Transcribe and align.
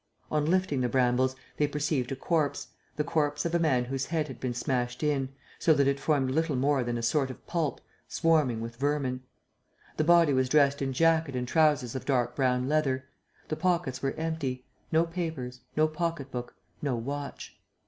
On 0.31 0.43
lifting 0.47 0.81
the 0.81 0.89
brambles, 0.89 1.35
they 1.57 1.67
perceived 1.67 2.11
a 2.11 2.15
corpse, 2.15 2.69
the 2.95 3.03
corpse 3.03 3.45
of 3.45 3.53
a 3.53 3.59
man 3.59 3.85
whose 3.85 4.07
head 4.07 4.29
had 4.29 4.39
been 4.39 4.55
smashed 4.55 5.03
in, 5.03 5.29
so 5.59 5.75
that 5.75 5.87
it 5.87 5.99
formed 5.99 6.31
little 6.31 6.55
more 6.55 6.83
than 6.83 6.97
a 6.97 7.03
sort 7.03 7.29
of 7.29 7.45
pulp, 7.45 7.79
swarming 8.07 8.61
with 8.61 8.77
vermin. 8.77 9.21
The 9.97 10.03
body 10.03 10.33
was 10.33 10.49
dressed 10.49 10.81
in 10.81 10.91
jacket 10.91 11.35
and 11.35 11.47
trousers 11.47 11.93
of 11.93 12.05
dark 12.07 12.35
brown 12.35 12.67
leather. 12.67 13.05
The 13.49 13.57
pockets 13.57 14.01
were 14.01 14.13
empty: 14.13 14.65
no 14.91 15.05
papers, 15.05 15.61
no 15.77 15.87
pocket 15.87 16.31
book, 16.31 16.55
no 16.81 16.95
watch. 16.95 17.59